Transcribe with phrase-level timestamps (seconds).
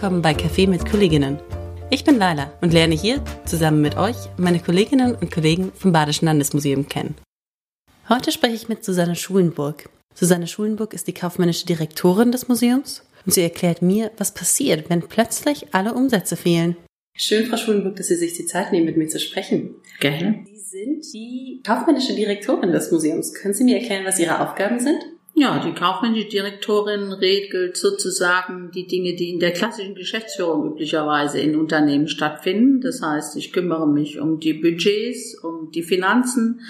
[0.00, 1.40] willkommen bei Café mit Kolleginnen.
[1.90, 6.26] Ich bin Laila und lerne hier zusammen mit euch meine Kolleginnen und Kollegen vom Badischen
[6.26, 7.16] Landesmuseum kennen.
[8.08, 9.88] Heute spreche ich mit Susanne Schulenburg.
[10.14, 15.02] Susanne Schulenburg ist die kaufmännische Direktorin des Museums und sie erklärt mir, was passiert, wenn
[15.02, 16.76] plötzlich alle Umsätze fehlen.
[17.16, 19.74] Schön, Frau Schulenburg, dass Sie sich die Zeit nehmen, mit mir zu sprechen.
[19.98, 20.44] Gerne.
[20.46, 23.34] Sie sind die kaufmännische Direktorin des Museums.
[23.34, 25.02] Können Sie mir erklären, was Ihre Aufgaben sind?
[25.40, 31.54] Ja, die kaufmännische Direktorin regelt sozusagen die Dinge, die in der klassischen Geschäftsführung üblicherweise in
[31.54, 32.80] Unternehmen stattfinden.
[32.80, 36.62] Das heißt, ich kümmere mich um die Budgets, um die Finanzen,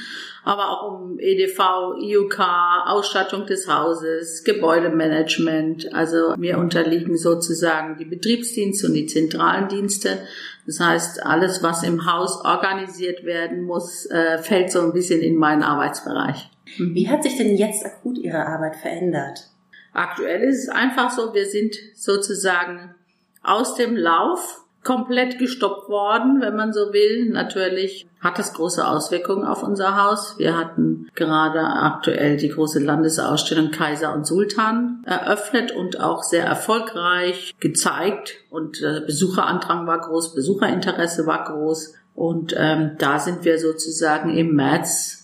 [0.44, 2.40] aber auch um EDV, IUK,
[2.84, 5.94] Ausstattung des Hauses, Gebäudemanagement.
[5.94, 10.18] Also mir unterliegen sozusagen die Betriebsdienste und die zentralen Dienste.
[10.66, 15.36] Das heißt, alles, was im Haus organisiert werden muss, äh, fällt so ein bisschen in
[15.36, 16.50] meinen Arbeitsbereich.
[16.76, 19.48] Wie hat sich denn jetzt akut Ihre Arbeit verändert?
[19.92, 22.94] Aktuell ist es einfach so, wir sind sozusagen
[23.42, 27.28] aus dem Lauf komplett gestoppt worden, wenn man so will.
[27.30, 30.38] Natürlich hat das große Auswirkungen auf unser Haus.
[30.38, 37.54] Wir hatten gerade aktuell die große Landesausstellung Kaiser und Sultan eröffnet und auch sehr erfolgreich
[37.60, 38.36] gezeigt.
[38.50, 41.94] Und der Besucherandrang war groß, Besucherinteresse war groß.
[42.14, 45.17] Und ähm, da sind wir sozusagen im März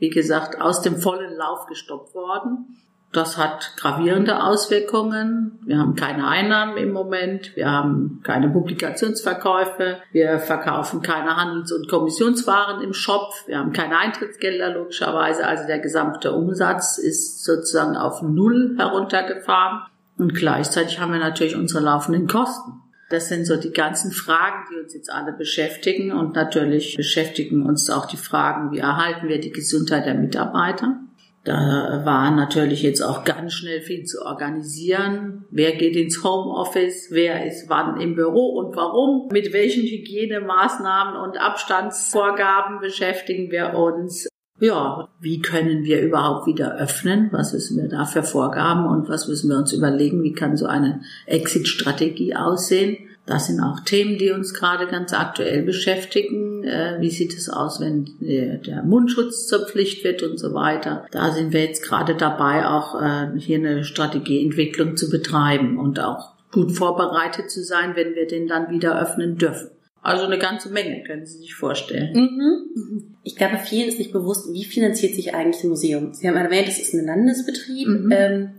[0.00, 2.76] wie gesagt, aus dem vollen Lauf gestoppt worden.
[3.12, 5.58] Das hat gravierende Auswirkungen.
[5.66, 7.56] Wir haben keine Einnahmen im Moment.
[7.56, 9.98] Wir haben keine Publikationsverkäufe.
[10.12, 13.32] Wir verkaufen keine Handels- und Kommissionswaren im Shop.
[13.46, 15.44] Wir haben keine Eintrittsgelder logischerweise.
[15.44, 19.80] Also der gesamte Umsatz ist sozusagen auf Null heruntergefahren.
[20.16, 22.79] Und gleichzeitig haben wir natürlich unsere laufenden Kosten.
[23.10, 26.12] Das sind so die ganzen Fragen, die uns jetzt alle beschäftigen.
[26.12, 31.00] Und natürlich beschäftigen uns auch die Fragen, wie erhalten wir die Gesundheit der Mitarbeiter.
[31.42, 35.44] Da war natürlich jetzt auch ganz schnell viel zu organisieren.
[35.50, 37.08] Wer geht ins Homeoffice?
[37.10, 39.28] Wer ist wann im Büro und warum?
[39.32, 44.29] Mit welchen Hygienemaßnahmen und Abstandsvorgaben beschäftigen wir uns?
[44.60, 47.30] Ja, wie können wir überhaupt wieder öffnen?
[47.32, 50.22] Was müssen wir da für Vorgaben und was müssen wir uns überlegen?
[50.22, 52.98] Wie kann so eine Exit-Strategie aussehen?
[53.24, 56.64] Das sind auch Themen, die uns gerade ganz aktuell beschäftigen.
[56.64, 61.06] Äh, wie sieht es aus, wenn der Mundschutz zur Pflicht wird und so weiter?
[61.10, 66.32] Da sind wir jetzt gerade dabei, auch äh, hier eine Strategieentwicklung zu betreiben und auch
[66.50, 69.70] gut vorbereitet zu sein, wenn wir den dann wieder öffnen dürfen.
[70.02, 72.12] Also eine ganze Menge, können Sie sich vorstellen.
[72.14, 73.16] Mhm.
[73.22, 76.14] Ich glaube, vielen ist nicht bewusst, wie finanziert sich eigentlich ein Museum.
[76.14, 78.12] Sie haben erwähnt, es ist ein Landesbetrieb mhm.
[78.12, 78.50] ähm,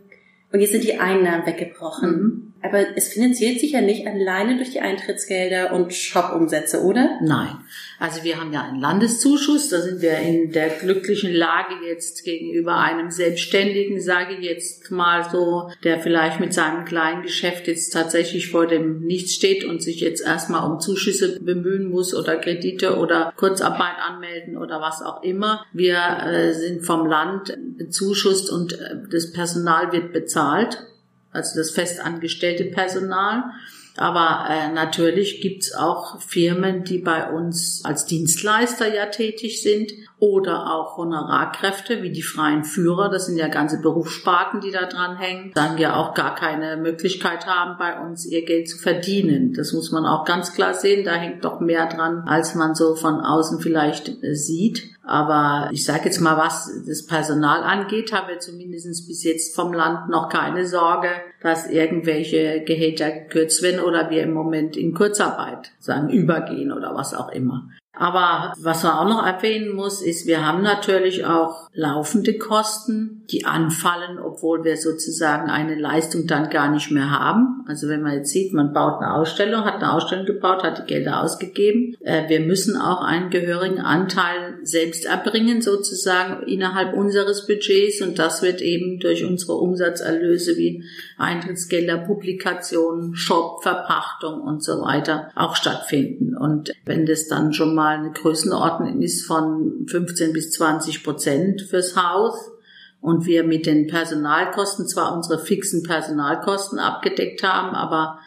[0.51, 2.11] und jetzt sind die Einnahmen weggebrochen.
[2.11, 2.50] Mhm.
[2.63, 7.19] Aber es finanziert sich ja nicht alleine durch die Eintrittsgelder und Shop-Umsätze, oder?
[7.21, 7.57] Nein.
[7.97, 12.77] Also wir haben ja einen Landeszuschuss, da sind wir in der glücklichen Lage jetzt gegenüber
[12.77, 18.49] einem Selbstständigen, sage ich jetzt mal so, der vielleicht mit seinem kleinen Geschäft jetzt tatsächlich
[18.49, 23.33] vor dem Nichts steht und sich jetzt erstmal um Zuschüsse bemühen muss oder Kredite oder
[23.37, 25.65] Kurzarbeit anmelden oder was auch immer.
[25.73, 30.87] Wir äh, sind vom Land bezuschusst und äh, das Personal wird bezahlt
[31.31, 33.43] also das festangestellte Personal.
[33.97, 40.73] Aber äh, natürlich gibt's auch Firmen, die bei uns als Dienstleister ja tätig sind oder
[40.73, 43.09] auch Honorarkräfte wie die freien Führer.
[43.09, 47.47] Das sind ja ganze Berufssparten, die da dran hängen, dann ja auch gar keine Möglichkeit
[47.47, 49.53] haben, bei uns ihr Geld zu verdienen.
[49.53, 51.03] Das muss man auch ganz klar sehen.
[51.03, 54.83] Da hängt doch mehr dran, als man so von außen vielleicht äh, sieht.
[55.11, 59.73] Aber ich sage jetzt mal, was das Personal angeht, haben wir zumindest bis jetzt vom
[59.73, 61.09] Land noch keine Sorge,
[61.41, 67.13] dass irgendwelche Gehälter gekürzt werden oder wir im Moment in Kurzarbeit sagen, übergehen oder was
[67.13, 67.69] auch immer.
[68.01, 73.45] Aber was man auch noch erwähnen muss, ist, wir haben natürlich auch laufende Kosten, die
[73.45, 77.63] anfallen, obwohl wir sozusagen eine Leistung dann gar nicht mehr haben.
[77.67, 80.91] Also wenn man jetzt sieht, man baut eine Ausstellung, hat eine Ausstellung gebaut, hat die
[80.91, 81.95] Gelder ausgegeben.
[82.01, 88.01] Äh, wir müssen auch einen gehörigen Anteil selbst erbringen, sozusagen innerhalb unseres Budgets.
[88.01, 90.83] Und das wird eben durch unsere Umsatzerlöse wie
[91.19, 96.35] Eintrittsgelder, Publikationen, Shop, Verpachtung und so weiter auch stattfinden.
[96.35, 101.95] Und wenn das dann schon mal eine Größenordnung ist von 15 bis 20 Prozent fürs
[101.95, 102.51] Haus
[102.99, 108.19] und wir mit den Personalkosten zwar unsere fixen Personalkosten abgedeckt haben, aber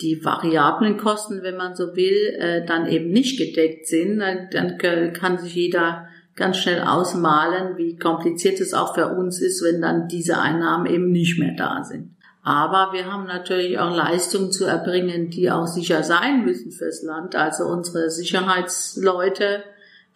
[0.00, 4.78] die variablen Kosten, wenn man so will, äh, dann eben nicht gedeckt sind, dann
[5.14, 10.06] kann sich jeder ganz schnell ausmalen, wie kompliziert es auch für uns ist, wenn dann
[10.08, 12.15] diese Einnahmen eben nicht mehr da sind.
[12.46, 17.34] Aber wir haben natürlich auch Leistungen zu erbringen, die auch sicher sein müssen fürs Land.
[17.34, 19.64] Also unsere Sicherheitsleute,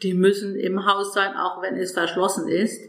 [0.04, 2.80] die müssen im Haus sein, auch wenn es verschlossen ist.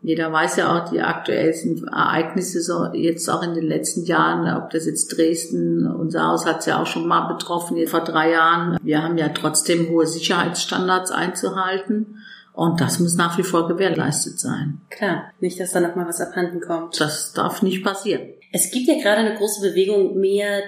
[0.00, 4.70] Jeder weiß ja auch die aktuellsten Ereignisse so jetzt auch in den letzten Jahren, ob
[4.70, 8.78] das jetzt Dresden, unser Haus hat es ja auch schon mal betroffen, vor drei Jahren.
[8.82, 12.22] Wir haben ja trotzdem hohe Sicherheitsstandards einzuhalten.
[12.52, 14.80] Und das muss nach wie vor gewährleistet sein.
[14.90, 17.00] Klar, nicht, dass da nochmal was abhanden kommt.
[17.00, 18.22] Das darf nicht passieren.
[18.52, 20.62] Es gibt ja gerade eine große Bewegung, mehr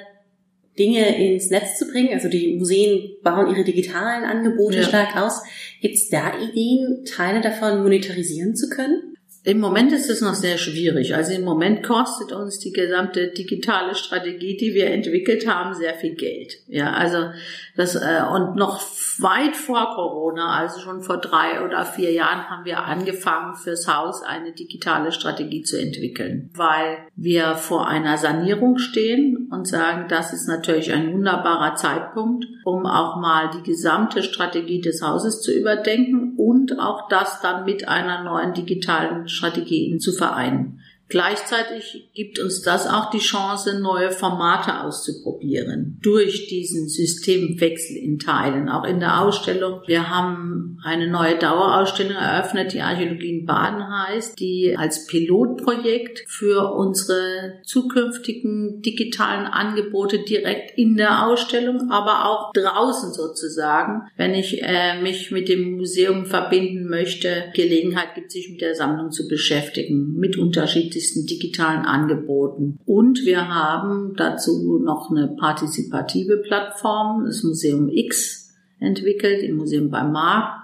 [0.79, 2.15] Dinge ins Netz zu bringen.
[2.15, 4.83] Also die Museen bauen ihre digitalen Angebote ja.
[4.83, 5.43] stark aus.
[5.81, 9.12] Gibt es da Ideen, Teile davon monetarisieren zu können?
[9.45, 11.17] Im Moment ist es noch sehr schwierig.
[11.17, 16.15] Also im Moment kostet uns die gesamte digitale Strategie, die wir entwickelt haben, sehr viel
[16.15, 16.59] Geld.
[16.69, 17.31] Ja, also
[17.77, 18.81] das äh, und noch
[19.19, 24.23] weit vor Corona, also schon vor drei oder vier Jahren, haben wir angefangen, fürs Haus
[24.23, 30.47] eine digitale Strategie zu entwickeln, weil wir vor einer Sanierung stehen und sagen, das ist
[30.47, 36.79] natürlich ein wunderbarer Zeitpunkt, um auch mal die gesamte Strategie des Hauses zu überdenken und
[36.79, 40.82] auch das dann mit einer neuen digitalen Strategien zu vereinen.
[41.13, 48.71] Gleichzeitig gibt uns das auch die Chance, neue Formate auszuprobieren durch diesen Systemwechsel in Teilen,
[48.71, 49.83] auch in der Ausstellung.
[49.87, 56.73] Wir haben eine neue Dauerausstellung eröffnet, die Archäologie in Baden heißt, die als Pilotprojekt für
[56.73, 64.99] unsere zukünftigen digitalen Angebote direkt in der Ausstellung, aber auch draußen sozusagen, wenn ich äh,
[65.03, 70.39] mich mit dem Museum verbinden möchte, Gelegenheit gibt, sich mit der Sammlung zu beschäftigen, mit
[70.39, 72.79] unterschiedlichen unterschiedlichsten digitalen Angeboten.
[72.87, 80.03] Und wir haben dazu noch eine partizipative Plattform, das Museum X, entwickelt, im Museum bei
[80.03, 80.61] Markt,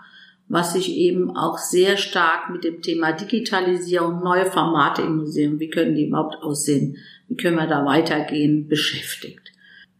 [0.48, 5.68] was sich eben auch sehr stark mit dem Thema Digitalisierung, neue Formate im Museum, wie
[5.68, 6.96] können die überhaupt aussehen,
[7.28, 9.52] wie können wir da weitergehen, beschäftigt.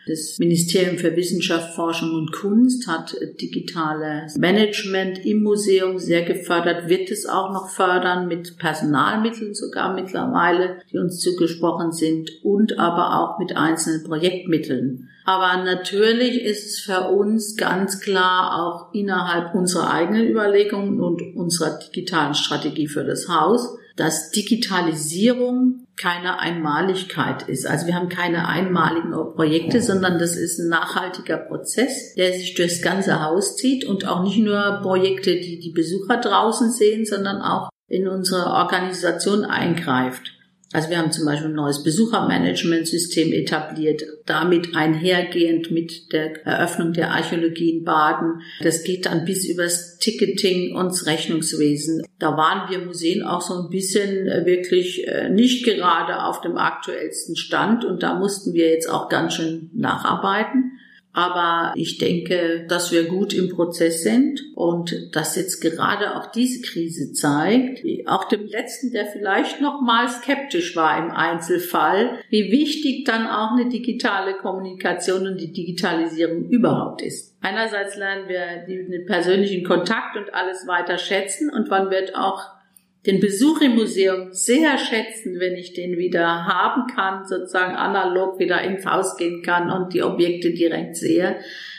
[0.09, 7.11] Das Ministerium für Wissenschaft, Forschung und Kunst hat digitales Management im Museum sehr gefördert, wird
[7.11, 13.39] es auch noch fördern mit Personalmitteln sogar mittlerweile, die uns zugesprochen sind und aber auch
[13.39, 15.11] mit einzelnen Projektmitteln.
[15.29, 21.79] Aber natürlich ist es für uns ganz klar auch innerhalb unserer eigenen Überlegungen und unserer
[21.79, 27.67] digitalen Strategie für das Haus, dass Digitalisierung keine Einmaligkeit ist.
[27.67, 32.81] Also wir haben keine einmaligen Projekte, sondern das ist ein nachhaltiger Prozess, der sich durchs
[32.81, 37.69] ganze Haus zieht und auch nicht nur Projekte, die die Besucher draußen sehen, sondern auch
[37.87, 40.38] in unsere Organisation eingreift.
[40.73, 47.13] Also wir haben zum Beispiel ein neues Besuchermanagementsystem etabliert, damit einhergehend mit der Eröffnung der
[47.13, 48.43] Archäologie in Baden.
[48.61, 52.05] Das geht dann bis übers Ticketing und das Rechnungswesen.
[52.19, 56.59] Da waren wir Museen auch so ein bisschen äh, wirklich äh, nicht gerade auf dem
[56.59, 60.73] aktuellsten Stand und da mussten wir jetzt auch ganz schön nacharbeiten.
[61.13, 66.63] Aber ich denke, dass wir gut im Prozess sind und dass jetzt gerade auch diese
[66.63, 73.05] Krise zeigt, auch dem letzten, der vielleicht noch mal skeptisch war im Einzelfall, wie wichtig
[73.05, 77.35] dann auch eine digitale Kommunikation und die Digitalisierung überhaupt ist.
[77.41, 82.58] Einerseits lernen wir den persönlichen Kontakt und alles weiter schätzen und man wird auch
[83.07, 88.61] den Besuch im Museum sehr schätzen, wenn ich den wieder haben kann, sozusagen analog wieder
[88.63, 91.37] ins Haus gehen kann und die Objekte direkt sehe.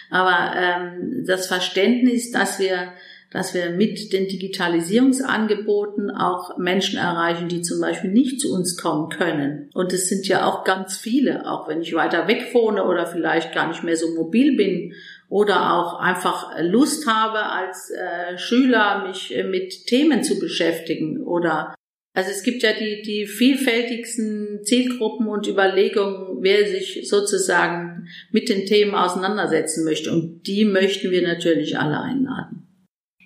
[0.10, 2.94] Aber ähm, das Verständnis, dass wir
[3.32, 9.10] dass wir mit den Digitalisierungsangeboten auch Menschen erreichen, die zum Beispiel nicht zu uns kommen
[9.10, 9.70] können.
[9.74, 13.54] Und es sind ja auch ganz viele, auch wenn ich weiter weg wohne oder vielleicht
[13.54, 14.94] gar nicht mehr so mobil bin
[15.30, 21.76] oder auch einfach Lust habe als äh, Schüler mich äh, mit Themen zu beschäftigen oder
[22.14, 28.66] also es gibt ja die, die vielfältigsten Zielgruppen und Überlegungen, wer sich sozusagen mit den
[28.66, 30.12] Themen auseinandersetzen möchte.
[30.12, 32.68] Und die möchten wir natürlich alle einladen.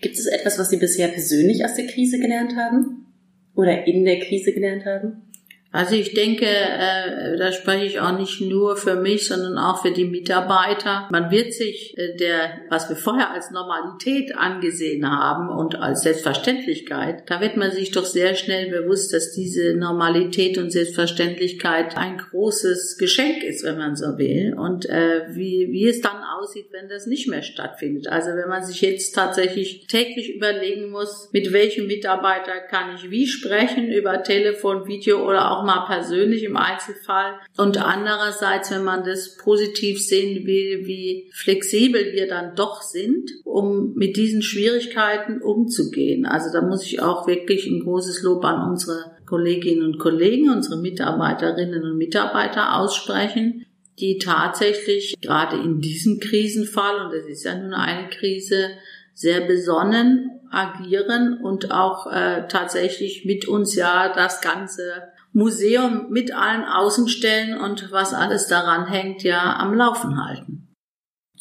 [0.02, 3.08] Gibt es etwas, was Sie bisher persönlich aus der Krise gelernt haben?
[3.56, 5.32] Oder in der Krise gelernt haben?
[5.74, 9.90] Also ich denke, äh, da spreche ich auch nicht nur für mich, sondern auch für
[9.90, 11.08] die Mitarbeiter.
[11.12, 17.24] Man wird sich äh, der, was wir vorher als Normalität angesehen haben und als Selbstverständlichkeit,
[17.26, 23.00] da wird man sich doch sehr schnell bewusst, dass diese Normalität und Selbstverständlichkeit ein großes
[23.00, 24.54] Geschenk ist, wenn man so will.
[24.56, 28.10] Und äh, wie, wie es dann aussieht, wenn das nicht mehr stattfindet.
[28.10, 33.26] Also wenn man sich jetzt tatsächlich täglich überlegen muss, mit welchem Mitarbeiter kann ich wie
[33.26, 37.40] sprechen, über Telefon, Video oder auch mal persönlich im Einzelfall.
[37.58, 43.94] Und andererseits, wenn man das positiv sehen will, wie flexibel wir dann doch sind, um
[43.96, 46.26] mit diesen Schwierigkeiten umzugehen.
[46.26, 50.80] Also da muss ich auch wirklich ein großes Lob an unsere Kolleginnen und Kollegen, unsere
[50.80, 53.66] Mitarbeiterinnen und Mitarbeiter aussprechen,
[54.00, 58.70] die tatsächlich gerade in diesem Krisenfall, und es ist ja nun eine Krise,
[59.14, 66.64] sehr besonnen agieren und auch äh, tatsächlich mit uns ja das ganze Museum mit allen
[66.64, 70.74] Außenstellen und was alles daran hängt, ja am Laufen halten.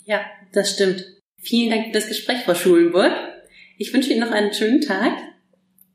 [0.04, 0.20] Ja,
[0.52, 1.04] das stimmt.
[1.38, 3.12] Vielen Dank für das Gespräch, Frau Schulenburg.
[3.78, 5.12] Ich wünsche Ihnen noch einen schönen Tag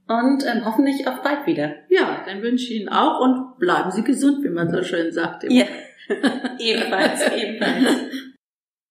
[0.07, 1.75] und ähm, hoffentlich auch bald wieder.
[1.89, 5.43] Ja, dann wünsche ich Ihnen auch und bleiben Sie gesund, wie man so schön sagt.
[5.43, 5.55] Immer.
[5.55, 5.65] Ja,
[6.59, 7.97] ebenfalls, ebenfalls.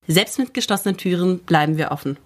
[0.09, 2.19] Selbst mit geschlossenen Türen bleiben wir offen.